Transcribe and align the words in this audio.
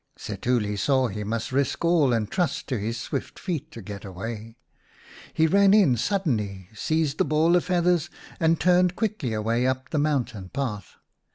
Setuli 0.17 0.75
saw 0.79 1.09
he 1.09 1.23
must 1.23 1.51
risk 1.51 1.85
all 1.85 2.11
and 2.11 2.27
trust 2.31 2.65
to 2.65 2.79
his 2.79 2.97
swift 2.97 3.37
feet 3.37 3.69
to 3.71 3.83
get 3.83 4.03
away. 4.03 4.57
He 5.31 5.45
ran 5.45 5.75
in 5.75 5.95
suddenly, 5.95 6.69
seized 6.73 7.19
the 7.19 7.23
ball 7.23 7.55
of 7.55 7.65
feathers, 7.65 8.09
and 8.39 8.59
turned 8.59 8.95
quickly 8.95 9.31
away 9.31 9.67
up 9.67 9.91
the 9.91 9.99
mountain 9.99 10.49
path. 10.49 10.95